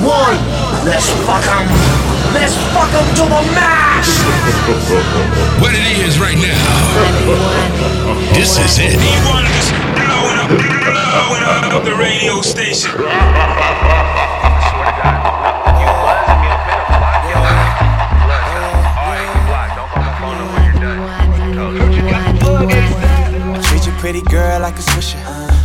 One, 0.00 0.38
let's 0.86 1.10
fuck 1.26 1.44
'em. 1.46 1.66
Let's 2.32 2.54
fuck 2.72 2.92
'em 2.94 3.06
to 3.18 3.24
the 3.34 3.42
max. 3.54 4.08
What 5.60 5.74
it 5.74 5.98
is 6.06 6.20
right 6.20 6.38
now. 6.38 6.54
This 8.32 8.58
is 8.58 8.78
it. 8.78 8.94
E1 8.94 9.44
is 9.58 9.72
blowing 9.98 10.38
up, 10.38 10.50
blowing 10.54 11.72
up 11.74 11.84
the 11.84 11.96
radio 11.96 12.40
station. 12.42 12.92
I 23.50 23.60
treat 23.64 23.86
you 23.86 23.92
pretty 23.98 24.22
girl 24.22 24.60
like 24.60 24.74
a 24.74 24.82
swisher. 24.82 25.18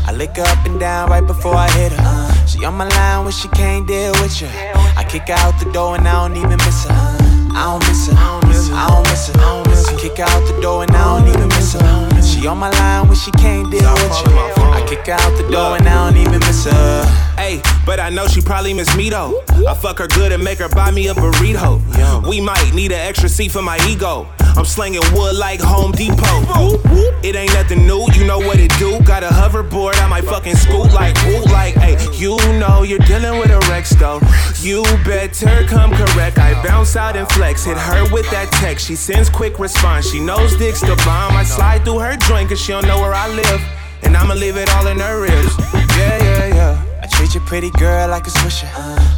I 0.07 0.11
lick 0.13 0.37
her 0.37 0.43
up 0.43 0.65
and 0.65 0.79
down 0.79 1.09
right 1.09 1.25
before 1.25 1.55
I 1.55 1.69
hit 1.69 1.91
her. 1.91 2.32
She 2.53 2.63
on 2.65 2.75
my 2.75 2.87
line 2.87 3.23
when 3.23 3.33
she 3.33 3.47
can't 3.47 3.87
deal 3.87 4.11
with 4.21 4.39
you. 4.39 4.47
I 4.47 5.03
kick 5.09 5.27
her 5.27 5.33
out 5.33 5.57
the 5.57 5.71
door 5.71 5.95
and 5.95 6.07
I 6.07 6.27
don't 6.27 6.37
even 6.37 6.57
miss 6.57 6.85
her. 6.85 6.93
I 6.93 7.65
don't 7.65 7.79
miss 7.89 8.05
her. 8.05 8.13
I 8.13 8.39
don't 8.39 8.47
miss 8.47 8.69
her. 8.69 8.75
I 8.75 8.87
don't 8.89 9.07
miss 9.09 9.27
her. 9.27 9.33
I 9.33 9.41
don't 9.41 9.67
miss 9.69 9.89
her. 9.89 9.95
I 9.95 9.99
kick 9.99 10.17
her 10.17 10.23
out 10.23 10.47
the 10.47 10.61
door 10.61 10.83
and 10.83 10.91
I 10.91 11.17
don't 11.17 11.27
even 11.33 11.47
miss 11.47 11.73
her. 11.73 12.21
She 12.21 12.45
on 12.45 12.59
my 12.59 12.69
line 12.69 13.07
when 13.07 13.17
she 13.17 13.31
can't 13.31 13.71
deal 13.71 13.91
with 13.91 14.21
you. 14.21 14.37
I 14.69 14.85
kick 14.87 15.07
her 15.07 15.13
out 15.13 15.35
the 15.35 15.49
door 15.49 15.77
and 15.77 15.87
I 15.89 16.11
don't 16.11 16.21
even 16.21 16.39
miss 16.41 16.65
her. 16.65 17.33
Hey, 17.37 17.59
but 17.87 17.99
I 17.99 18.11
know 18.11 18.27
she 18.27 18.39
probably 18.39 18.75
miss 18.75 18.95
me 18.95 19.09
though. 19.09 19.43
I 19.67 19.73
fuck 19.73 19.97
her 19.97 20.07
good 20.07 20.31
and 20.31 20.43
make 20.43 20.59
her 20.59 20.69
buy 20.69 20.91
me 20.91 21.07
a 21.07 21.15
burrito. 21.15 21.81
We 22.29 22.39
might 22.39 22.71
need 22.75 22.91
an 22.91 22.99
extra 22.99 23.29
seat 23.29 23.49
for 23.49 23.63
my 23.63 23.79
ego. 23.89 24.27
I'm 24.55 24.65
slinging 24.65 25.01
wood 25.13 25.35
like 25.35 25.59
Home 25.61 25.91
Depot. 25.91 26.79
It 27.23 27.35
ain't 27.35 27.53
nothing 27.53 27.87
new, 27.87 28.05
you 28.13 28.25
know 28.25 28.37
what 28.37 28.59
it 28.59 28.71
do. 28.77 28.99
Got 29.03 29.23
a 29.23 29.27
hoverboard, 29.27 29.95
I 29.95 30.07
might 30.07 30.25
fucking 30.25 30.55
scoot 30.55 30.91
like 30.93 31.17
ooh, 31.25 31.43
like 31.51 31.73
hey, 31.75 31.97
you 32.13 32.37
know 32.59 32.83
you're 32.83 32.99
dealing 32.99 33.39
with 33.39 33.49
a 33.49 33.59
Rex 33.69 33.95
though. 33.95 34.19
You 34.59 34.83
better 35.05 35.65
come 35.65 35.91
correct. 35.91 36.37
I 36.37 36.61
bounce 36.63 36.95
out 36.95 37.15
and 37.15 37.27
flex, 37.29 37.65
hit 37.65 37.77
her 37.77 38.13
with 38.13 38.29
that 38.31 38.51
text. 38.51 38.87
She 38.87 38.95
sends 38.95 39.29
quick 39.29 39.57
response. 39.59 40.09
She 40.09 40.19
knows 40.19 40.55
dick's 40.57 40.81
the 40.81 40.95
bomb. 41.05 41.35
I 41.35 41.43
slide 41.43 41.83
through 41.83 41.99
her 41.99 42.15
joint 42.17 42.49
cause 42.49 42.61
she 42.61 42.71
don't 42.73 42.85
know 42.85 42.99
where 42.99 43.13
I 43.13 43.27
live. 43.29 43.61
And 44.03 44.17
I'ma 44.17 44.33
leave 44.33 44.57
it 44.57 44.69
all 44.75 44.87
in 44.87 44.99
her 44.99 45.21
ribs. 45.21 45.57
Yeah, 45.97 46.23
yeah, 46.23 46.45
yeah. 46.47 46.85
I 47.01 47.07
treat 47.07 47.33
your 47.33 47.43
pretty 47.45 47.71
girl 47.71 48.09
like 48.09 48.27
a 48.27 48.29
swisher. 48.29 48.69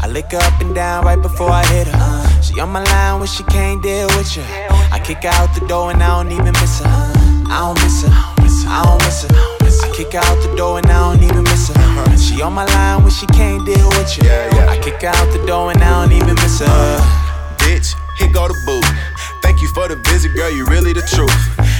I 0.01 0.07
lick 0.07 0.31
her 0.31 0.37
up 0.37 0.61
and 0.61 0.73
down 0.75 1.05
right 1.05 1.21
before 1.21 1.49
I 1.49 1.65
hit 1.65 1.87
her. 1.87 2.41
She 2.41 2.59
on 2.59 2.69
my 2.69 2.83
line 2.83 3.19
when 3.19 3.27
she 3.27 3.43
can't 3.43 3.81
deal 3.81 4.07
with 4.15 4.37
you. 4.37 4.64
Kick 5.05 5.21
her 5.21 5.29
out 5.29 5.53
the 5.53 5.61
door 5.67 5.91
and 5.91 6.01
I 6.01 6.23
don't 6.23 6.31
even 6.31 6.51
miss 6.53 6.79
her. 6.79 6.89
I 7.45 7.61
don't 7.61 7.77
miss 7.83 8.01
her. 8.01 8.09
I 8.09 8.81
don't 8.83 8.97
miss 9.05 9.21
her. 9.21 9.29
I 9.29 9.93
kick 9.93 10.13
her 10.13 10.17
out 10.17 10.41
the 10.41 10.49
door 10.57 10.79
and 10.79 10.87
I 10.87 11.13
don't 11.13 11.21
even 11.21 11.43
miss 11.43 11.69
her. 11.69 12.17
She 12.17 12.41
on 12.41 12.53
my 12.53 12.65
line 12.65 13.03
when 13.03 13.11
she 13.11 13.27
can't 13.27 13.63
deal 13.63 13.87
with 13.89 14.17
you. 14.17 14.27
I 14.65 14.79
kick 14.81 15.03
her 15.03 15.09
out 15.09 15.31
the 15.31 15.45
door 15.45 15.69
and 15.69 15.83
I 15.83 16.07
don't 16.07 16.11
even 16.11 16.33
miss 16.33 16.57
her. 16.57 16.97
Bitch, 17.61 17.93
here 18.17 18.33
go 18.33 18.47
the 18.47 18.57
boot. 18.65 18.83
Thank 19.43 19.61
you 19.61 19.67
for 19.75 19.87
the 19.87 19.95
visit, 20.09 20.33
girl, 20.33 20.49
you 20.49 20.65
really 20.65 20.93
the 20.93 21.05
truth. 21.05 21.29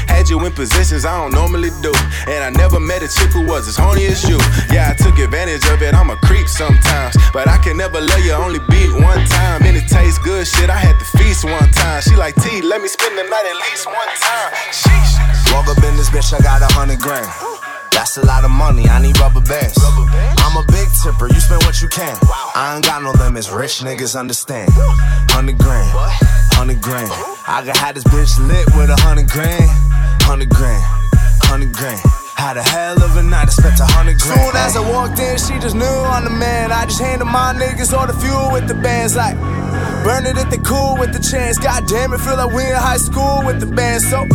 Had 0.07 0.29
you 0.29 0.43
in 0.45 0.51
positions 0.51 1.05
I 1.05 1.17
don't 1.21 1.33
normally 1.33 1.69
do. 1.81 1.93
And 2.27 2.43
I 2.43 2.49
never 2.49 2.79
met 2.79 3.03
a 3.03 3.07
chick 3.07 3.31
who 3.31 3.45
was 3.45 3.67
as 3.67 3.77
horny 3.77 4.05
as 4.05 4.27
you. 4.27 4.37
Yeah, 4.71 4.91
I 4.91 4.93
took 4.95 5.17
advantage 5.19 5.65
of 5.67 5.81
it, 5.81 5.93
I'm 5.93 6.09
a 6.09 6.17
creep 6.17 6.47
sometimes. 6.47 7.15
But 7.33 7.47
I 7.47 7.57
can 7.57 7.77
never 7.77 7.99
love 7.99 8.23
you, 8.23 8.33
only 8.33 8.59
beat 8.69 8.91
one 8.93 9.23
time. 9.27 9.63
And 9.63 9.77
it 9.77 9.87
tastes 9.87 10.19
good, 10.19 10.47
shit, 10.47 10.69
I 10.69 10.77
had 10.77 10.97
to 10.99 11.05
feast 11.17 11.43
one 11.45 11.71
time. 11.71 12.01
She 12.01 12.15
like, 12.15 12.35
T, 12.35 12.61
let 12.61 12.81
me 12.81 12.87
spend 12.87 13.17
the 13.17 13.23
night 13.23 13.45
at 13.45 13.57
least 13.69 13.85
one 13.85 14.11
time. 14.21 14.51
Sheesh. 14.71 15.53
Walk 15.53 15.67
up 15.67 15.83
in 15.83 15.95
this 15.95 16.09
bitch, 16.09 16.33
I 16.33 16.41
got 16.43 16.61
a 16.61 16.73
hundred 16.73 16.99
grand. 16.99 17.54
That's 17.95 18.17
a 18.17 18.25
lot 18.25 18.43
of 18.43 18.51
money, 18.51 18.87
I 18.91 19.01
need 19.01 19.17
rubber 19.19 19.39
bands. 19.39 19.79
I'm 19.79 20.57
a 20.59 20.63
big 20.67 20.87
tipper, 21.01 21.31
you 21.31 21.39
spend 21.39 21.63
what 21.63 21.81
you 21.81 21.87
can. 21.87 22.19
I 22.53 22.75
ain't 22.75 22.83
got 22.83 23.01
no 23.01 23.11
limits, 23.11 23.49
rich 23.49 23.79
niggas 23.79 24.19
understand. 24.19 24.69
Hundred 25.31 25.57
grand, 25.57 25.89
hundred 26.51 26.81
grand. 26.81 27.09
I 27.47 27.63
could 27.63 27.77
have 27.77 27.95
this 27.95 28.03
bitch 28.03 28.35
lit 28.47 28.67
with 28.75 28.89
a 28.89 28.99
hundred 28.99 29.29
grand. 29.31 29.71
Hundred 30.27 30.49
grand, 30.49 30.83
hundred 31.47 31.71
grand. 31.71 32.03
Had 32.35 32.57
a 32.57 32.63
hell 32.63 33.01
of 33.01 33.15
a 33.15 33.23
night, 33.23 33.47
I 33.47 33.51
spent 33.55 33.79
a 33.79 33.85
hundred 33.87 34.19
grand. 34.19 34.43
Soon 34.43 34.55
as 34.59 34.75
I 34.75 34.83
walked 34.91 35.17
in, 35.19 35.37
she 35.39 35.57
just 35.63 35.75
knew 35.75 35.85
I'm 36.11 36.25
the 36.25 36.35
man. 36.35 36.73
I 36.73 36.83
just 36.83 36.99
handed 36.99 37.25
my 37.25 37.55
niggas 37.55 37.95
all 37.95 38.05
the 38.05 38.17
fuel 38.19 38.51
with 38.51 38.67
the 38.67 38.75
bands, 38.75 39.15
like 39.15 39.39
burn 40.03 40.25
it 40.25 40.35
if 40.35 40.49
they 40.49 40.59
cool 40.59 40.97
with 40.99 41.13
the 41.13 41.23
chance. 41.23 41.57
God 41.57 41.87
damn 41.87 42.11
it, 42.11 42.19
feel 42.19 42.35
like 42.35 42.51
we 42.51 42.67
in 42.67 42.75
high 42.75 42.99
school 42.99 43.39
with 43.45 43.61
the 43.61 43.71
band. 43.71 44.03
So 44.03 44.27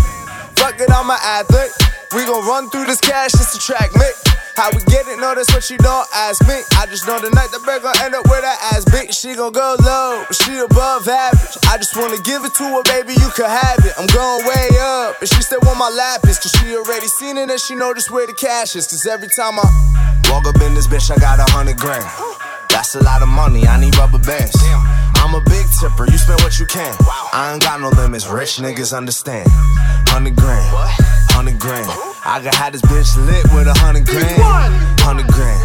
fuck 0.57 0.81
it, 0.81 0.91
I'm 0.91 1.11
an 1.11 1.21
athlete. 1.21 1.90
We 2.13 2.27
gon' 2.27 2.45
run 2.45 2.69
through 2.71 2.87
this 2.87 2.99
cash 2.99 3.31
just 3.31 3.55
to 3.55 3.61
track 3.61 3.95
me. 3.95 4.07
How 4.57 4.69
we 4.75 4.83
get 4.91 5.07
it? 5.07 5.21
No, 5.21 5.33
that's 5.35 5.53
what 5.55 5.71
you 5.71 5.79
don't 5.79 6.09
ask 6.13 6.43
me. 6.43 6.59
I 6.75 6.87
just 6.87 7.07
know 7.07 7.21
the 7.21 7.31
night 7.31 7.55
the 7.55 7.63
bird 7.63 7.83
gon' 7.83 7.95
end 8.03 8.15
up 8.15 8.27
with 8.27 8.43
her 8.43 8.59
ass 8.75 8.85
big. 8.91 9.15
She 9.15 9.35
gon' 9.35 9.53
go 9.53 9.77
low, 9.79 10.25
but 10.27 10.35
she 10.35 10.59
above 10.59 11.07
average. 11.07 11.57
I 11.71 11.79
just 11.79 11.97
wanna 11.97 12.19
give 12.27 12.45
it 12.45 12.53
to 12.59 12.65
her, 12.67 12.83
baby, 12.83 13.15
you 13.15 13.31
can 13.39 13.47
have 13.47 13.79
it. 13.87 13.95
I'm 13.95 14.11
going 14.11 14.43
way 14.43 14.69
up, 14.83 15.23
and 15.23 15.29
she 15.31 15.41
still 15.41 15.61
want 15.63 15.79
my 15.79 15.89
lap 15.89 16.27
is, 16.27 16.39
cause 16.43 16.51
she 16.59 16.75
already 16.75 17.07
seen 17.07 17.39
it 17.39 17.49
and 17.49 17.61
she 17.61 17.77
know 17.77 17.95
just 17.95 18.11
where 18.11 18.27
the 18.27 18.35
cash 18.35 18.75
is. 18.75 18.91
Cause 18.91 19.07
every 19.07 19.29
time 19.29 19.55
I 19.63 19.71
walk 20.35 20.51
up 20.51 20.61
in 20.67 20.75
this 20.75 20.89
bitch, 20.89 21.15
I 21.15 21.17
got 21.17 21.39
a 21.39 21.47
hundred 21.55 21.79
grand. 21.79 22.05
That's 22.71 22.97
a 22.97 23.03
lot 23.05 23.23
of 23.23 23.29
money, 23.29 23.69
I 23.69 23.79
need 23.79 23.97
rubber 23.97 24.19
bands. 24.19 24.59
I'm 25.21 25.35
a 25.35 25.41
big 25.41 25.67
tipper, 25.79 26.11
you 26.11 26.19
spend 26.19 26.41
what 26.43 26.59
you 26.59 26.67
can. 26.67 26.95
I 27.33 27.53
ain't 27.53 27.63
got 27.63 27.81
no 27.81 27.91
limits, 27.91 28.27
rich 28.27 28.57
niggas 28.57 28.97
understand. 28.97 29.49
Hundred 30.09 30.37
grand, 30.37 30.67
hundred 31.31 31.59
grand. 31.59 31.89
I 32.25 32.41
could 32.43 32.55
have 32.55 32.73
this 32.73 32.83
bitch 32.83 33.15
lit 33.27 33.45
with 33.55 33.67
a 33.69 33.75
hundred 33.79 34.07
grand. 34.07 34.43
Hundred 35.01 35.29
grand, 35.29 35.63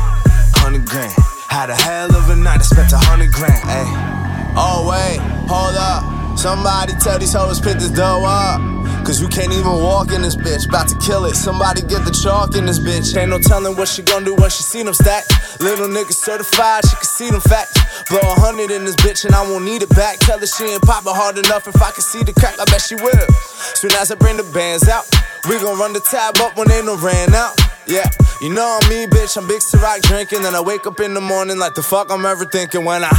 hundred 0.60 0.86
grand. 0.86 1.14
Had 1.50 1.70
a 1.70 1.76
hell 1.76 2.14
of 2.16 2.30
a 2.30 2.36
night, 2.36 2.60
I 2.60 2.64
spent 2.64 2.92
a 2.94 2.98
hundred 2.98 3.32
grand. 3.32 3.62
Ay. 3.64 4.54
Oh 4.58 4.88
wait, 4.90 5.20
hold 5.48 5.76
up. 5.76 6.38
Somebody 6.38 6.94
tell 7.00 7.18
these 7.18 7.34
hoes 7.34 7.60
pick 7.60 7.78
this 7.80 7.90
dough 7.90 8.24
up. 8.26 8.75
Cause 9.06 9.22
you 9.22 9.28
can't 9.28 9.54
even 9.54 9.86
walk 9.86 10.12
in 10.12 10.24
this 10.24 10.36
bitch. 10.36 10.68
About 10.68 10.90
to 10.90 10.98
kill 10.98 11.26
it. 11.26 11.36
Somebody 11.36 11.82
get 11.82 12.04
the 12.06 12.12
chalk 12.12 12.56
in 12.58 12.66
this 12.66 12.80
bitch. 12.80 13.16
Ain't 13.16 13.30
no 13.30 13.38
telling 13.38 13.78
what 13.78 13.88
she 13.88 14.02
gon' 14.02 14.24
do 14.24 14.34
when 14.34 14.50
she 14.50 14.64
see 14.64 14.82
them 14.82 14.96
stack. 14.96 15.24
Little 15.62 15.86
nigga 15.86 16.12
certified, 16.12 16.82
she 16.90 16.96
can 16.96 17.06
see 17.06 17.30
them 17.30 17.40
facts. 17.40 17.78
Blow 18.10 18.18
a 18.18 18.34
hundred 18.42 18.72
in 18.72 18.84
this 18.84 18.96
bitch 18.96 19.24
and 19.24 19.36
I 19.36 19.44
won't 19.44 19.64
need 19.64 19.84
it 19.84 19.94
back. 19.94 20.18
Tell 20.26 20.40
her 20.40 20.48
she 20.48 20.66
ain't 20.66 20.82
poppin' 20.82 21.14
hard 21.14 21.38
enough. 21.38 21.68
If 21.68 21.80
I 21.84 21.92
can 21.92 22.02
see 22.02 22.24
the 22.24 22.34
crack, 22.34 22.58
I 22.60 22.66
bet 22.66 22.82
she 22.82 22.96
will. 22.96 23.30
Soon 23.78 23.94
as 24.02 24.10
I 24.12 24.16
bring 24.16 24.38
the 24.38 24.48
bands 24.58 24.90
out, 24.90 25.06
we 25.48 25.62
gon' 25.62 25.78
run 25.78 25.94
the 25.94 26.02
tab 26.02 26.42
up 26.42 26.58
when 26.58 26.68
they 26.68 26.82
no 26.82 26.98
ran 26.98 27.36
out. 27.36 27.54
Yeah, 27.86 28.10
you 28.42 28.50
know 28.50 28.66
I'm 28.82 28.90
me, 28.90 29.06
bitch. 29.06 29.38
I'm 29.38 29.46
big 29.46 29.62
Ciroc 29.62 30.02
drinking. 30.02 30.42
Then 30.42 30.56
I 30.56 30.62
wake 30.62 30.88
up 30.88 31.00
in 31.00 31.14
the 31.14 31.22
morning 31.22 31.60
like 31.60 31.76
the 31.76 31.84
fuck 31.84 32.10
I'm 32.10 32.26
ever 32.26 32.46
thinking 32.46 32.84
when 32.84 33.06
I 33.06 33.14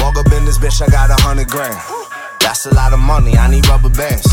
walk 0.00 0.16
up 0.16 0.32
in 0.32 0.48
this 0.48 0.56
bitch. 0.56 0.80
I 0.80 0.88
got 0.88 1.12
a 1.12 1.20
hundred 1.20 1.48
grand. 1.48 1.76
That's 2.48 2.64
a 2.64 2.74
lot 2.74 2.94
of 2.94 2.98
money, 2.98 3.36
I 3.36 3.46
need 3.50 3.68
rubber 3.68 3.90
bands. 3.90 4.26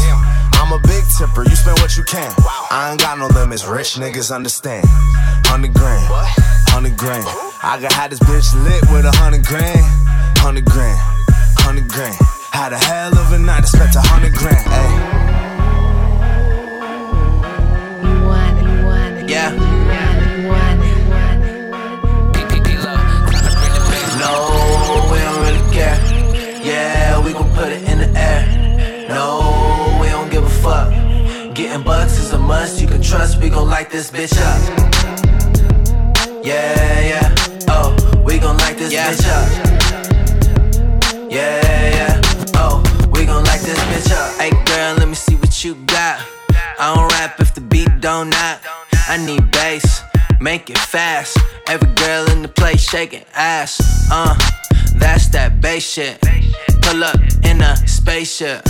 I'm 0.53 0.71
a 0.71 0.79
big 0.87 1.03
tipper, 1.17 1.43
you 1.43 1.53
spend 1.53 1.79
what 1.79 1.97
you 1.97 2.03
can. 2.05 2.31
I 2.71 2.91
ain't 2.91 3.01
got 3.01 3.19
no 3.19 3.27
limits, 3.27 3.65
rich 3.65 3.95
niggas 3.95 4.33
understand. 4.33 4.85
Hundred 4.87 5.73
grand, 5.73 6.07
hundred 6.71 6.95
grand. 6.95 7.25
I 7.61 7.77
could 7.77 7.91
have 7.91 8.11
this 8.11 8.19
bitch 8.19 8.53
lit 8.63 8.81
with 8.89 9.03
a 9.03 9.11
hundred 9.17 9.45
grand. 9.45 9.83
Hundred 10.39 10.63
grand, 10.63 10.97
hundred 11.59 11.89
grand. 11.89 12.15
Had 12.53 12.71
a 12.71 12.77
hell 12.77 13.11
of 13.17 13.33
a 13.33 13.37
night, 13.37 13.63
I 13.63 13.67
spent 13.67 13.93
a 13.97 13.99
hundred 13.99 14.31
grand. 14.31 14.65
Ayy. 14.65 15.35
Yeah. 19.27 19.64
We 33.45 33.51
gon' 33.51 33.69
light 33.69 33.91
this 33.91 34.09
bitch 34.09 34.35
up. 34.41 34.59
Yeah, 36.43 36.99
yeah. 37.01 37.35
Oh, 37.67 37.93
we 38.25 38.39
gon' 38.39 38.57
light 38.57 38.75
this 38.75 38.91
bitch 38.91 39.23
up. 39.29 39.47
Yeah, 41.29 41.61
yeah. 41.95 42.21
Oh, 42.55 42.81
we 43.11 43.23
gon' 43.23 43.43
light 43.43 43.61
this 43.61 43.77
bitch 43.91 44.11
up. 44.11 44.41
Hey, 44.41 44.49
girl, 44.49 44.95
let 44.95 45.07
me 45.07 45.13
see 45.13 45.35
what 45.35 45.63
you 45.63 45.75
got. 45.85 46.25
I 46.79 46.95
don't 46.95 47.07
rap 47.11 47.39
if 47.39 47.53
the 47.53 47.61
beat 47.61 48.01
don't 48.01 48.31
knock. 48.31 48.61
I 49.07 49.23
need 49.23 49.51
bass, 49.51 50.01
make 50.41 50.71
it 50.71 50.79
fast. 50.79 51.37
Every 51.67 51.93
girl 51.93 52.27
in 52.31 52.41
the 52.41 52.47
place 52.47 52.81
shaking 52.81 53.25
ass. 53.35 54.09
Uh, 54.11 54.35
that's 54.95 55.27
that 55.29 55.61
bass 55.61 55.87
shit. 55.87 56.19
Pull 56.81 57.03
up 57.03 57.19
in 57.43 57.61
a 57.61 57.75
spaceship. 57.85 58.65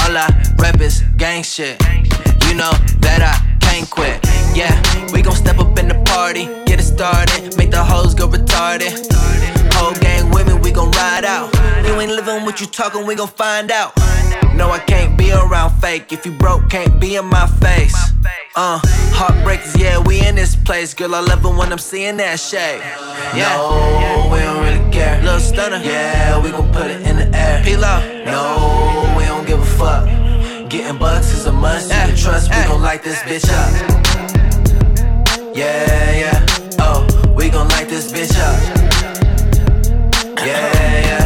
All 0.00 0.16
I 0.16 0.54
rep 0.58 0.80
is 0.80 1.02
gang 1.18 1.42
shit. 1.42 1.82
You 2.48 2.54
know 2.54 2.72
that 3.00 3.20
I 3.22 3.34
can't 3.60 3.88
quit. 3.90 4.20
Yeah, 4.54 4.72
we 5.12 5.22
gon' 5.22 5.34
step 5.34 5.58
up 5.58 5.78
in 5.78 5.88
the 5.88 6.02
party, 6.06 6.46
get 6.64 6.80
it 6.80 6.84
started, 6.84 7.56
make 7.56 7.70
the 7.70 7.84
hoes 7.84 8.14
go 8.14 8.28
retarded. 8.28 8.92
Whole 9.74 9.94
gang 9.94 10.30
with 10.30 10.46
me, 10.46 10.54
we 10.54 10.70
gon' 10.72 10.90
ride 10.92 11.24
out. 11.24 11.52
You 11.84 12.00
ain't 12.00 12.12
living 12.12 12.44
what 12.44 12.60
you 12.60 12.66
talking, 12.66 13.06
we 13.06 13.14
gon' 13.14 13.28
find 13.28 13.70
out. 13.70 13.92
No, 14.54 14.70
I 14.70 14.78
can't 14.78 15.18
be 15.18 15.30
around 15.32 15.78
fake. 15.80 16.12
If 16.12 16.24
you 16.24 16.32
broke, 16.32 16.70
can't 16.70 16.98
be 16.98 17.16
in 17.16 17.26
my 17.26 17.46
face. 17.60 17.94
Uh, 18.54 18.80
heartbreakers, 19.12 19.78
yeah, 19.78 19.98
we 19.98 20.26
in 20.26 20.34
this 20.34 20.56
place. 20.56 20.94
Girl, 20.94 21.14
I 21.14 21.20
love 21.20 21.44
it 21.44 21.54
when 21.54 21.70
I'm 21.70 21.78
seeing 21.78 22.16
that 22.16 22.40
shade. 22.40 22.80
Yeah, 23.34 23.54
no, 23.54 24.30
we 24.32 24.38
don't 24.38 24.62
really 24.64 24.90
care. 24.90 25.20
Little 25.22 25.40
stunner, 25.40 25.80
yeah, 25.84 26.42
we 26.42 26.50
gon' 26.50 26.72
put 26.72 26.86
it 26.86 27.02
in 27.06 27.16
the 27.16 27.36
air. 27.36 27.62
P-Lo, 27.62 28.24
no, 28.24 29.14
we 29.18 29.26
don't 29.26 29.46
give 29.46 29.60
a 29.60 29.64
fuck. 29.64 30.15
Getting 30.68 30.98
bucks 30.98 31.32
is 31.32 31.46
a 31.46 31.52
must. 31.52 31.90
You 31.90 31.94
can 31.94 32.16
trust, 32.16 32.50
we 32.50 32.56
gon' 32.64 32.82
light 32.82 33.02
this 33.04 33.20
bitch 33.20 33.48
up. 33.50 33.70
Yeah, 35.54 36.12
yeah, 36.12 36.46
oh, 36.80 37.06
we 37.36 37.48
gon' 37.50 37.68
light 37.68 37.88
this 37.88 38.10
bitch 38.10 38.36
up. 38.36 38.58
Yeah, 40.44 41.06
yeah. 41.06 41.25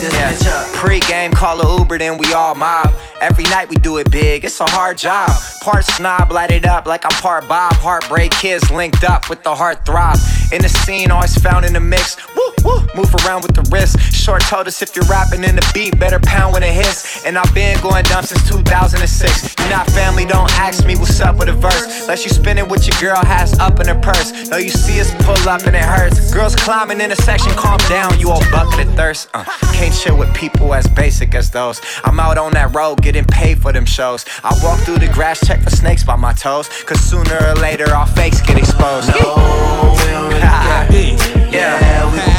This 0.00 0.12
Yeah. 0.14 0.32
bitch 0.32 0.46
up. 0.50 0.66
Pre-game, 0.74 1.32
call 1.32 1.60
a 1.60 1.78
Uber, 1.78 1.98
then 1.98 2.18
we 2.18 2.32
all 2.32 2.54
mob. 2.54 2.92
Every 3.20 3.44
night 3.44 3.68
we 3.68 3.76
do 3.76 3.98
it 3.98 4.10
big, 4.10 4.44
it's 4.44 4.58
a 4.60 4.64
hard 4.70 4.96
job. 4.96 5.30
Part 5.62 5.84
snob, 5.84 6.32
light 6.32 6.50
it 6.50 6.64
up 6.64 6.86
like 6.86 7.04
I'm 7.04 7.20
part 7.20 7.46
Bob. 7.48 7.74
Heartbreak 7.74 8.30
kids 8.32 8.70
linked 8.70 9.04
up 9.04 9.28
with 9.28 9.42
the 9.42 9.54
heart 9.54 9.84
throb. 9.84 10.16
In 10.52 10.62
the 10.62 10.68
scene, 10.70 11.10
always 11.10 11.36
found 11.36 11.66
in 11.66 11.74
the 11.74 11.80
mix. 11.80 12.16
Woo, 12.34 12.52
woo, 12.64 12.80
move 12.96 13.14
around 13.26 13.42
with 13.42 13.54
the 13.54 13.62
wrist. 13.70 14.00
Short 14.14 14.40
told 14.42 14.66
us 14.68 14.80
if 14.80 14.96
you're 14.96 15.04
rapping 15.04 15.44
in 15.44 15.54
the 15.54 15.70
beat, 15.74 15.98
better 16.00 16.18
pound 16.18 16.54
when 16.54 16.62
it 16.62 16.72
hits. 16.72 17.24
And 17.26 17.36
I've 17.36 17.52
been 17.54 17.78
going 17.82 18.04
dumb 18.04 18.24
since 18.24 18.48
2006. 18.48 19.54
You're 19.58 19.68
not 19.68 19.86
family, 19.90 20.24
don't 20.24 20.50
ask 20.58 20.86
me 20.86 20.96
what's 20.96 21.20
up 21.20 21.36
with 21.36 21.48
a 21.50 21.52
verse. 21.52 22.02
Unless 22.02 22.24
you 22.24 22.30
spin 22.30 22.56
it 22.56 22.66
with 22.66 22.88
your 22.88 22.98
girl, 23.00 23.22
has 23.22 23.58
up 23.58 23.80
in 23.80 23.86
her 23.88 24.00
purse. 24.00 24.48
No, 24.48 24.56
you 24.56 24.70
see 24.70 24.98
us 24.98 25.12
pull 25.24 25.36
up 25.46 25.62
and 25.66 25.76
it 25.76 25.84
hurts. 25.84 26.32
Girls 26.32 26.56
climbing 26.56 27.00
in 27.02 27.12
a 27.12 27.16
section, 27.16 27.52
calm 27.52 27.78
down, 27.88 28.18
you 28.18 28.30
all 28.30 28.42
bucket 28.50 28.86
of 28.88 28.94
thirst. 28.94 29.28
Uh, 29.34 29.44
can't 29.74 29.89
chill 29.90 30.16
with 30.16 30.32
people 30.34 30.74
as 30.74 30.86
basic 30.86 31.34
as 31.34 31.50
those. 31.50 31.80
I'm 32.04 32.18
out 32.20 32.38
on 32.38 32.52
that 32.52 32.74
road 32.74 33.02
getting 33.02 33.24
paid 33.24 33.60
for 33.60 33.72
them 33.72 33.84
shows. 33.84 34.24
I 34.44 34.56
walk 34.62 34.78
through 34.80 34.98
the 34.98 35.08
grass, 35.08 35.44
check 35.46 35.60
for 35.62 35.70
snakes 35.70 36.04
by 36.04 36.16
my 36.16 36.32
toes. 36.32 36.68
Cause 36.84 37.00
sooner 37.00 37.38
or 37.48 37.54
later, 37.56 37.90
our 37.90 38.06
fakes 38.06 38.40
get 38.40 38.58
exposed. 38.58 39.08
No, 39.08 39.14
we 39.16 40.10
don't 40.10 40.28
really 40.28 40.40
care. 40.40 41.50
Yeah, 41.50 42.12
we 42.12 42.29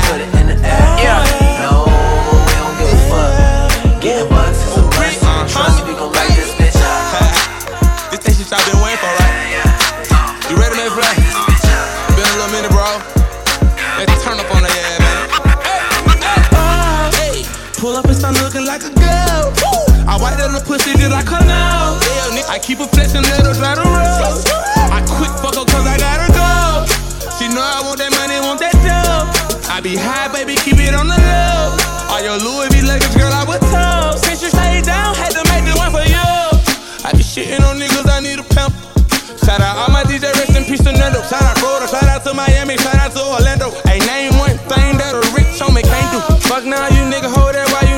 I 20.12 20.20
wipe 20.20 20.36
that 20.44 20.52
little 20.52 20.68
pussy 20.68 20.92
her 20.92 21.08
now. 21.08 21.96
Yeah, 22.04 22.36
nigga, 22.36 22.52
I 22.52 22.60
keep 22.60 22.84
her 22.84 22.90
flexing, 22.92 23.24
let 23.32 23.48
her 23.48 23.56
drive 23.56 23.80
the 23.80 23.88
road. 23.88 24.44
I 24.92 25.00
quick 25.08 25.32
fuck 25.40 25.56
her 25.56 25.64
cause 25.64 25.88
I 25.88 25.96
gotta 25.96 26.28
go. 26.36 26.84
She 27.40 27.48
know 27.48 27.64
I 27.64 27.80
want 27.80 27.96
that 28.04 28.12
money, 28.20 28.36
want 28.44 28.60
that 28.60 28.76
dough. 28.84 29.32
I 29.72 29.80
be 29.80 29.96
high, 29.96 30.28
baby, 30.36 30.60
keep 30.60 30.84
it 30.84 30.92
on 30.92 31.08
the 31.08 31.16
low. 31.16 31.80
All 32.12 32.20
your 32.20 32.36
Louis 32.44 32.68
V 32.76 32.84
luggage, 32.84 33.16
girl, 33.16 33.32
I 33.32 33.48
was 33.48 33.64
told. 33.72 34.20
Since 34.20 34.44
you 34.44 34.52
stayed 34.52 34.84
down, 34.84 35.16
had 35.16 35.32
to 35.32 35.48
make 35.48 35.64
this 35.64 35.80
one 35.80 35.96
for 35.96 36.04
you. 36.04 36.28
I 37.08 37.16
be 37.16 37.24
shitting 37.24 37.64
on 37.64 37.80
niggas, 37.80 38.04
I 38.04 38.20
need 38.20 38.44
a 38.44 38.44
pimp. 38.52 38.76
Shout 39.48 39.64
out 39.64 39.80
all 39.80 39.96
my 39.96 40.04
DJ, 40.04 40.28
rest 40.36 40.60
in 40.60 40.68
peace 40.68 40.84
to 40.84 40.92
Nando. 40.92 41.24
Shout 41.32 41.40
out 41.40 41.56
Florida, 41.64 41.88
shout 41.88 42.12
out 42.12 42.28
to 42.28 42.36
Miami, 42.36 42.76
shout 42.84 43.00
out 43.00 43.16
to 43.16 43.24
Orlando. 43.24 43.72
Hey, 43.88 44.04
name 44.04 44.36
one 44.44 44.60
thing 44.68 45.00
that 45.00 45.16
a 45.16 45.24
rich 45.32 45.56
homie 45.56 45.88
can't 45.88 46.10
do. 46.12 46.20
Fuck 46.52 46.68
now, 46.68 46.92
you 46.92 47.08
nigga, 47.08 47.32
hold 47.32 47.56
that 47.56 47.72
while 47.72 47.88
you 47.88 47.91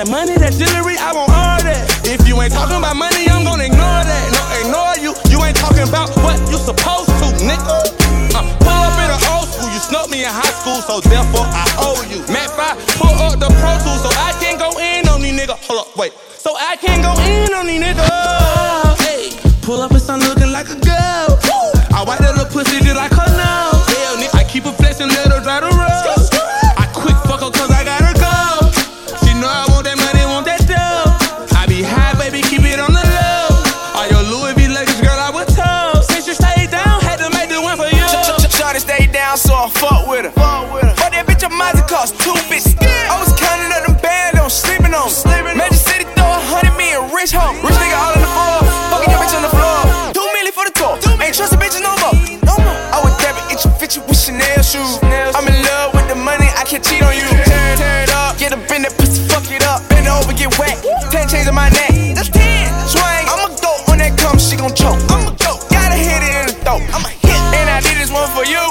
that 0.00 0.08
money, 0.08 0.32
that 0.40 0.56
jewelry, 0.56 0.96
I 0.96 1.12
want 1.12 1.28
all 1.28 1.60
that. 1.60 1.84
If 2.08 2.24
you 2.24 2.32
ain't 2.40 2.56
talking 2.56 2.80
about 2.80 2.96
money, 2.96 3.28
I'm 3.28 3.44
gonna 3.44 3.68
ignore 3.68 4.00
that. 4.00 4.26
No, 4.32 4.40
ignore 4.64 4.96
you. 4.96 5.12
You 5.28 5.44
ain't 5.44 5.60
talking 5.60 5.84
about 5.84 6.08
what 6.24 6.40
you 6.48 6.56
supposed 6.56 7.12
to, 7.20 7.28
nigga. 7.44 7.84
Uh, 8.32 8.40
pull 8.64 8.80
up 8.80 8.96
in 8.96 9.12
the 9.12 9.20
old 9.28 9.52
school, 9.52 9.68
you 9.68 9.80
snuck 9.84 10.08
me 10.08 10.24
in 10.24 10.32
high 10.32 10.56
school, 10.56 10.80
so 10.80 11.04
therefore 11.04 11.44
I 11.52 11.68
owe 11.84 12.00
you. 12.08 12.24
Matt 12.32 12.48
5, 12.56 12.80
pull 12.96 13.12
up 13.20 13.36
the 13.36 13.52
Pro 13.60 13.76
Tools, 13.84 14.00
so 14.00 14.08
I 14.16 14.32
can 14.40 14.56
go 14.56 14.72
in 14.80 15.04
on 15.04 15.20
these 15.20 15.36
nigga. 15.36 15.60
Hold 15.68 15.84
up, 15.84 15.92
wait. 16.00 16.16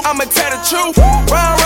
I'ma 0.09 0.23
tell 0.23 0.49
the 0.49 0.57
truth. 0.65 0.97
Round, 1.29 1.58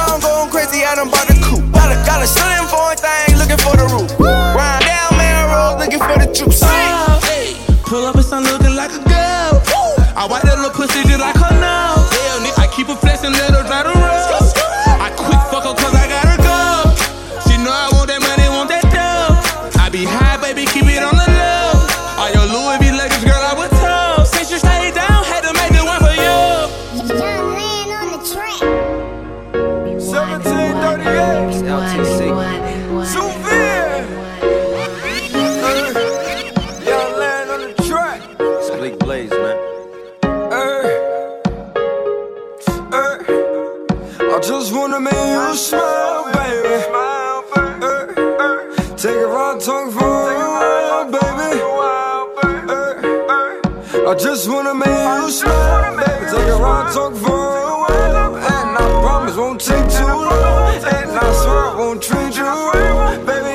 I 54.13 54.15
just 54.15 54.47
wanna 54.47 54.75
make 54.75 54.85
you 54.85 55.31
smile, 55.31 55.97
baby. 55.97 56.25
Take 56.29 56.47
a 56.47 56.57
ride, 56.61 56.93
talk 56.93 57.15
for 57.15 57.33
a 57.33 57.77
while, 57.81 58.35
and 58.37 58.77
I 58.77 59.01
promise 59.01 59.35
won't 59.35 59.59
take 59.59 59.89
too 59.89 60.05
long, 60.05 60.85
and 60.85 61.17
I 61.17 61.33
swear 61.41 61.57
I 61.57 61.75
won't 61.79 61.99
treat 61.99 62.37
you 62.37 62.43
wrong, 62.43 62.71
baby. 62.73 62.73
I 62.73 62.77
just 62.77 62.81
wanna 62.93 63.01
see 63.01 63.17
you, 63.17 63.25
baby. 63.25 63.52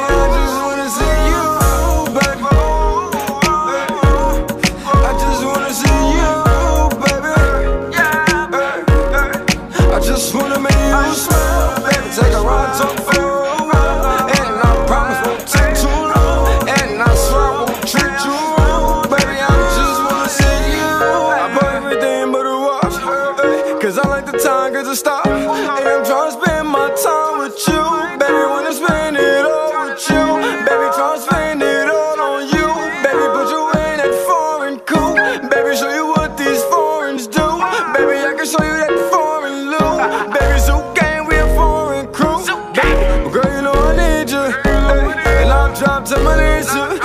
And 46.12 46.26
I'll 46.68 46.97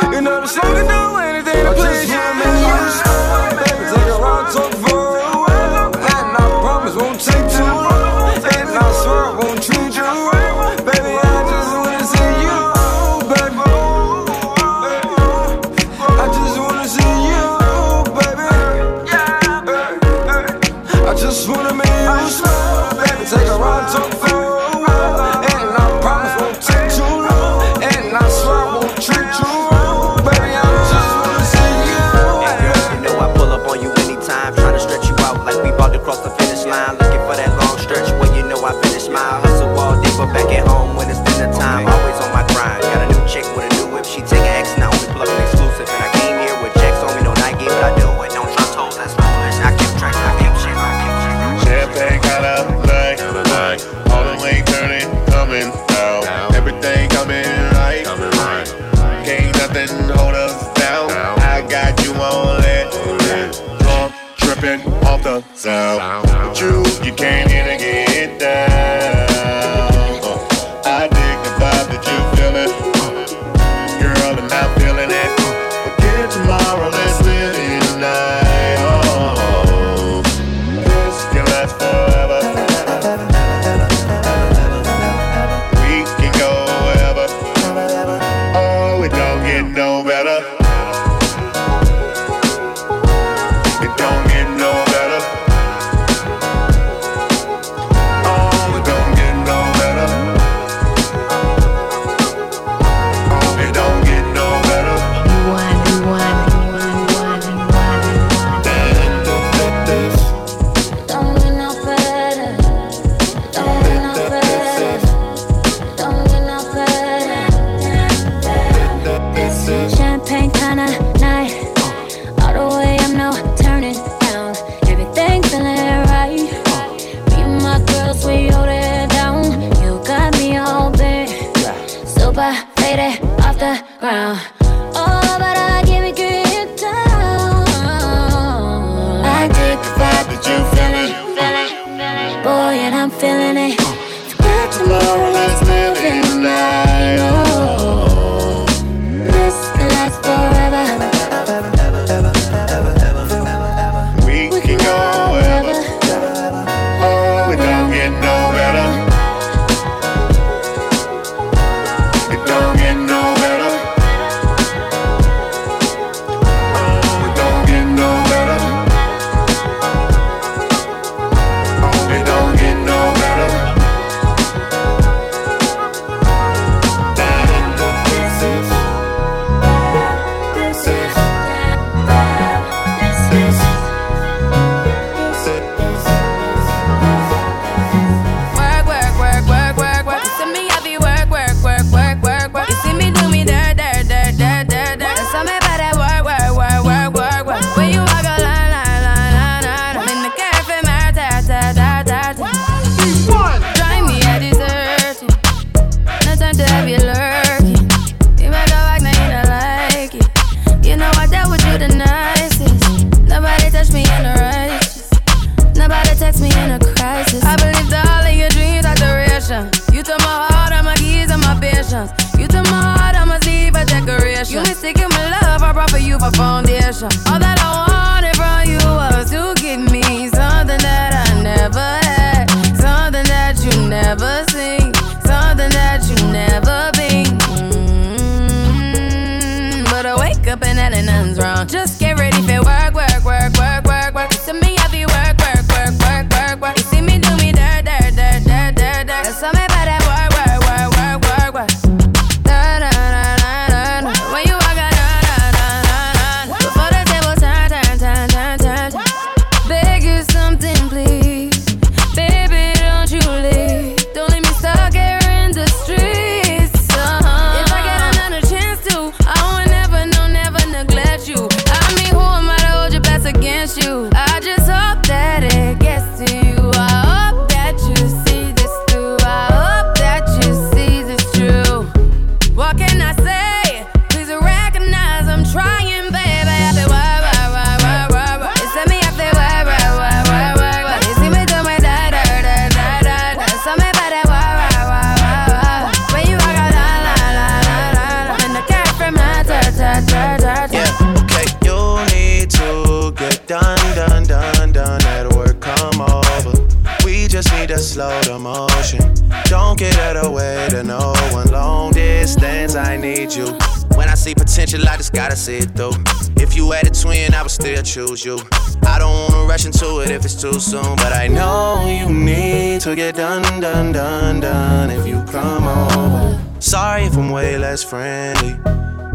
see 314.33 314.43
potential, 314.43 314.87
I 314.87 314.97
just 314.97 315.13
gotta 315.13 315.35
see 315.35 315.57
it 315.57 315.71
through. 315.75 315.93
If 316.37 316.55
you 316.55 316.71
had 316.71 316.87
a 316.87 316.91
twin, 316.91 317.33
I 317.33 317.41
would 317.41 317.51
still 317.51 317.81
choose 317.83 318.25
you. 318.25 318.39
I 318.85 318.99
don't 318.99 319.31
wanna 319.31 319.45
rush 319.45 319.65
into 319.65 319.99
it 319.99 320.11
if 320.11 320.25
it's 320.25 320.39
too 320.39 320.59
soon, 320.59 320.95
but 320.97 321.13
I 321.13 321.27
know 321.27 321.85
you 321.87 322.13
need 322.13 322.81
to 322.81 322.95
get 322.95 323.15
done, 323.15 323.43
done, 323.59 323.91
done, 323.91 324.39
done 324.39 324.89
if 324.89 325.07
you 325.07 325.23
come 325.31 325.67
over. 325.67 326.39
Sorry 326.59 327.03
if 327.03 327.15
I'm 327.17 327.29
way 327.29 327.57
less 327.57 327.83
friendly. 327.83 328.53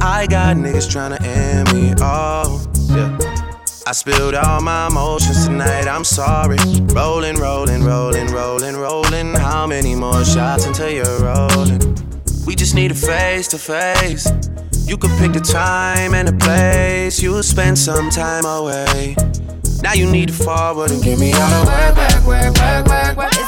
I 0.01 0.27
got 0.29 0.57
niggas 0.57 0.89
tryna 0.89 1.21
end 1.23 1.73
me. 1.73 1.95
Oh, 2.01 2.67
yeah. 2.91 3.19
I 3.87 3.93
spilled 3.93 4.35
all 4.35 4.61
my 4.61 4.89
emotions 4.89 5.47
tonight, 5.47 5.89
I'm 5.89 6.05
sorry. 6.05 6.59
Rolling, 6.93 7.37
rolling, 7.37 7.83
rolling, 7.83 8.27
rolling, 8.27 8.77
rolling. 8.77 9.35
How 9.35 9.67
many 9.67 9.95
more 9.95 10.25
shots 10.25 10.67
until 10.67 10.91
you're 10.91 11.21
rolling? 11.21 11.81
We 12.47 12.55
just 12.55 12.75
need 12.75 12.91
a 12.91 12.95
face 12.95 13.49
to 13.49 13.59
face. 13.59 14.31
You 14.89 14.97
could 14.97 15.11
pick 15.19 15.35
the 15.35 15.41
time 15.41 16.15
and 16.15 16.27
the 16.27 16.33
place. 16.33 17.21
You'll 17.23 17.43
spend 17.43 17.79
some 17.79 18.09
time 18.09 18.47
away. 18.47 19.15
Now 19.83 19.93
you 19.93 20.11
need 20.11 20.29
to 20.29 20.35
forward 20.35 20.91
and 20.91 21.03
give 21.03 21.21
me 21.21 21.31
all 21.35 21.65
the 21.65 22.25
work. 22.27 23.48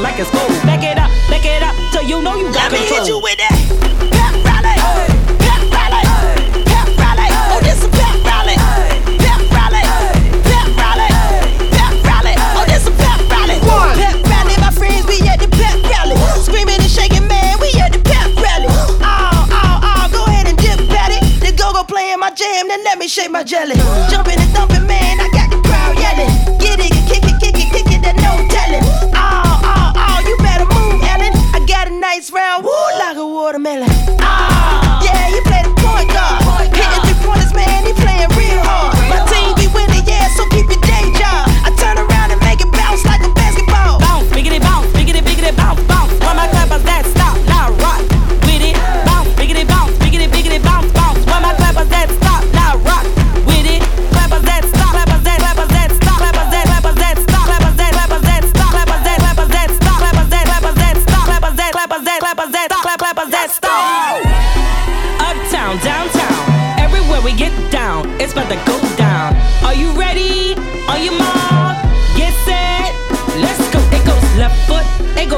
like 0.00 0.18
it's 0.20 0.30
gold. 0.30 0.57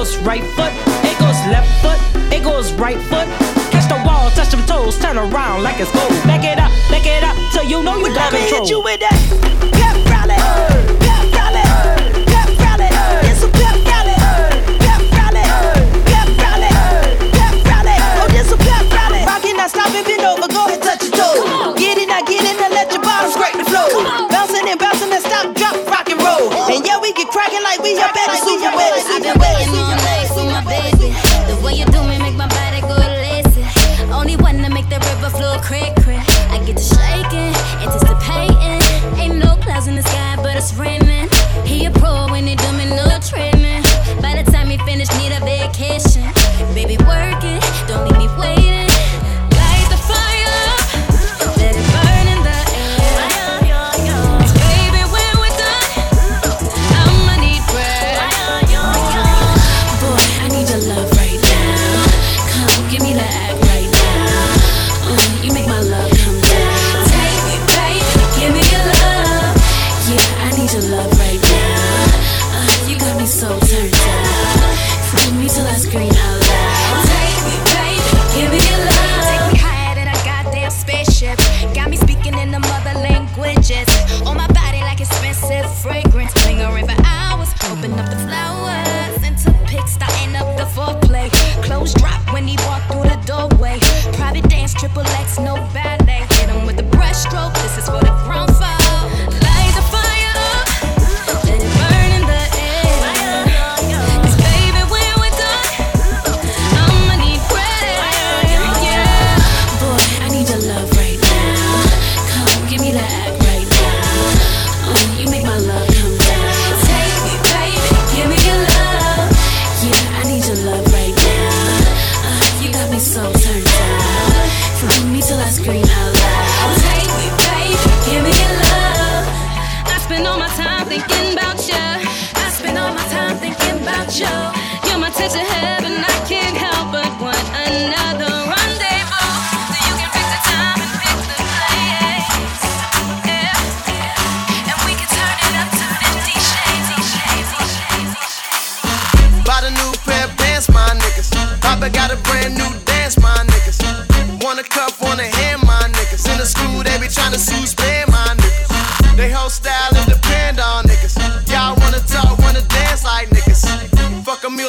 goes 0.00 0.16
right 0.16 0.42
foot, 0.56 0.72
it 1.04 1.18
goes 1.18 1.36
left 1.52 1.68
foot, 1.82 2.32
it 2.32 2.42
goes 2.42 2.72
right 2.72 2.96
foot. 2.96 3.28
Catch 3.70 3.86
the 3.86 4.02
wall, 4.06 4.30
touch 4.30 4.48
them 4.48 4.64
toes, 4.64 4.98
turn 4.98 5.18
around 5.18 5.62
like 5.62 5.78
it's 5.78 5.92
gold. 5.92 6.08
Back 6.24 6.42
it 6.42 6.58
up, 6.58 6.70
back 6.88 7.04
it 7.04 7.22
up, 7.22 7.36
till 7.52 7.64
you 7.64 7.82
know 7.82 7.98
you, 7.98 8.14
got 8.14 8.30
control. 8.30 8.60
Hit 8.62 8.70
you 8.70 8.80
with 8.82 9.00
that. 9.00 9.70
Get 9.74 10.10
rally. 10.10 10.69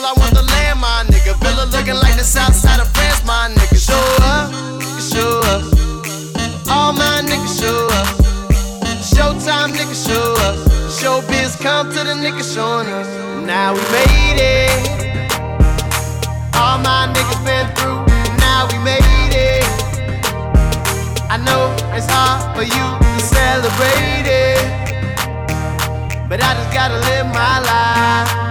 real, 0.01 0.09
I 0.09 0.13
want 0.19 0.33
the 0.33 0.43
land, 0.43 0.79
my 0.79 1.03
nigga. 1.07 1.35
Villa 1.39 1.65
looking 1.71 1.95
like 1.95 2.15
the 2.17 2.23
south 2.23 2.55
side 2.55 2.79
of 2.79 2.87
France, 2.93 3.23
my 3.25 3.49
nigga. 3.53 3.77
Show 3.77 4.05
up, 4.25 4.51
nigga, 4.81 5.01
show 5.13 5.39
up. 5.53 5.61
All 6.69 6.93
my 6.93 7.21
niggas 7.21 7.59
show 7.59 7.87
up. 7.99 8.07
Showtime 9.01 9.71
niggas 9.73 10.07
show 10.07 10.35
up. 10.47 10.55
Showbiz 10.89 11.59
come 11.59 11.89
to 11.91 12.03
the 12.03 12.15
niggas 12.23 12.53
showing 12.53 12.87
us. 12.87 13.07
Now 13.45 13.73
we 13.73 13.81
made 13.91 14.39
it. 14.39 15.33
All 16.55 16.77
my 16.79 17.11
niggas 17.13 17.41
been 17.45 17.67
through. 17.75 18.05
Now 18.37 18.67
we 18.71 18.77
made 18.83 19.33
it. 19.33 19.65
I 21.29 21.37
know 21.37 21.73
it's 21.95 22.07
hard 22.09 22.55
for 22.55 22.63
you 22.63 22.85
to 22.99 23.19
celebrate 23.19 24.27
it. 24.27 24.61
But 26.29 26.41
I 26.41 26.53
just 26.53 26.73
gotta 26.73 26.97
live 27.09 27.27
my 27.27 27.59
life. 27.59 28.50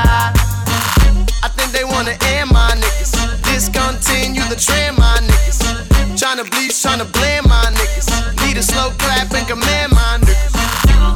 to 8.61 8.73
slow 8.73 8.89
clap 8.97 9.33
and 9.33 9.47
command 9.47 9.91
my 9.91 10.19
niggas. 10.21 10.53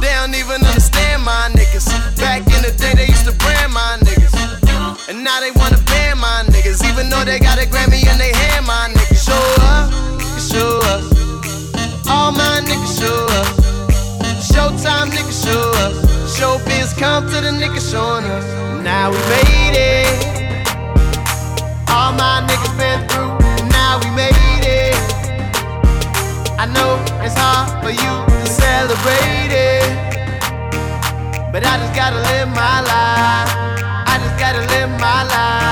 They 0.00 0.12
don't 0.18 0.34
even 0.34 0.66
understand 0.66 1.22
my 1.22 1.50
niggas. 1.54 1.86
Back 2.18 2.42
in 2.42 2.62
the 2.62 2.74
day, 2.76 2.94
they 2.94 3.06
used 3.06 3.26
to 3.26 3.32
brand 3.38 3.72
my 3.72 3.98
niggas. 4.02 4.34
And 5.08 5.22
now 5.22 5.38
they 5.40 5.52
wanna 5.52 5.78
ban 5.86 6.18
my 6.18 6.42
niggas. 6.50 6.82
Even 6.90 7.08
though 7.08 7.24
they 7.24 7.38
got 7.38 7.58
a 7.58 7.66
Grammy 7.66 8.02
in 8.02 8.18
their 8.18 8.34
hand, 8.34 8.66
my 8.66 8.90
niggas. 8.90 9.22
Show 9.26 9.44
up, 9.62 9.86
show 10.50 10.80
up. 10.92 11.02
All 12.10 12.32
my 12.32 12.60
niggas 12.66 12.98
show 12.98 13.20
up. 13.38 13.48
Showtime 14.50 15.10
niggas 15.14 15.44
show 15.44 15.64
up. 15.84 15.92
Showbiz 16.34 16.98
come 16.98 17.26
to 17.30 17.40
the 17.46 17.52
niggas 17.62 17.90
showing 17.92 18.24
us. 18.24 18.44
Now 18.82 19.10
we 19.10 19.18
made 19.30 19.76
it. 19.76 20.66
All 21.88 22.12
my 22.12 22.42
niggas 22.48 22.55
hard 27.38 27.68
for 27.84 27.90
you 27.90 28.14
to 28.26 28.46
celebrate 28.46 29.52
it. 29.52 29.86
But 31.52 31.64
I 31.64 31.78
just 31.78 31.94
gotta 31.94 32.20
live 32.30 32.48
my 32.48 32.80
life. 32.80 33.50
I 34.12 34.18
just 34.22 34.38
gotta 34.38 34.62
live 34.72 34.90
my 35.00 35.22
life 35.24 35.65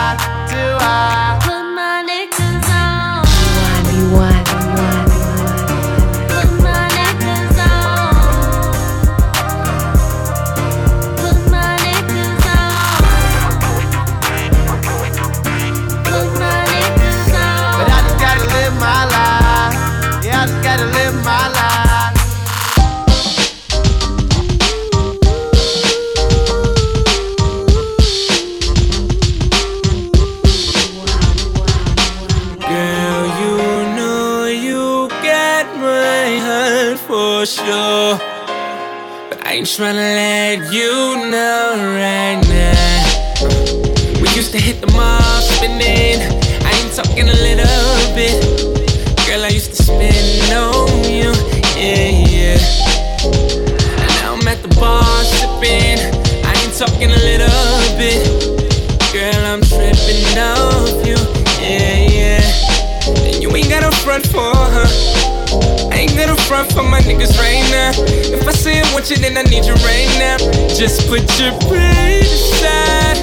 front 66.55 66.73
for 66.73 66.85
my 66.85 67.01
niggas 67.01 67.37
right 67.39 67.67
now. 67.75 67.91
If 68.31 68.47
I 68.47 68.53
say 68.53 68.81
I 68.81 68.87
want 68.95 69.11
you, 69.11 69.17
then 69.17 69.37
I 69.37 69.43
need 69.43 69.65
you 69.65 69.75
right 69.91 70.11
now. 70.23 70.39
Just 70.71 71.09
put 71.09 71.23
your 71.41 71.51
pride 71.67 72.23
aside. 72.23 73.19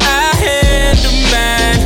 I 0.00 0.32
handle 0.40 1.16
mine. 1.28 1.80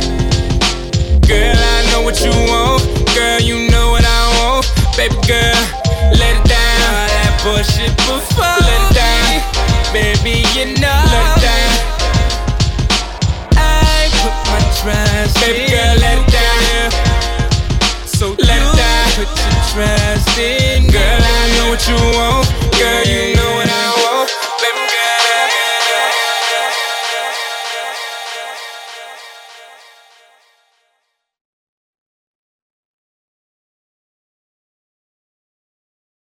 Girl, 1.27 1.59
I 1.75 1.77
know 1.91 2.01
what 2.07 2.15
you 2.23 2.31
want. 2.47 2.79
Girl, 3.13 3.39
you 3.41 3.67
know 3.71 3.91
what 3.91 4.05
I 4.07 4.21
want. 4.39 4.71
Baby 4.95 5.19
girl, 5.27 5.59
let 6.15 6.31
it 6.39 6.45
down. 6.47 6.79
All 6.95 7.09
that 7.11 7.33
bullshit 7.43 7.91
before. 8.07 8.59
Let 8.63 8.79
it 8.79 8.95
down. 8.95 9.43
Baby, 9.91 10.47
you 10.55 10.79
know. 10.79 11.01
Let 11.11 11.27
it 11.27 11.43
down. 11.43 11.75
I 13.59 14.07
put 14.23 14.35
my 14.47 14.61
trust 14.79 15.35
Baby 15.43 15.67
girl, 15.75 15.95
let 15.99 16.23
it 16.23 16.29
down. 16.31 16.87
So 18.07 18.25
let 18.47 18.63
it 18.63 18.71
down. 18.79 19.05
Put 19.19 19.27
your 19.43 19.55
trust 19.75 20.39
in 20.39 20.64
what 21.75 21.89
you 21.89 21.95
want, 22.17 22.47
girl, 22.79 23.03
you 23.03 23.35
know 23.35 23.44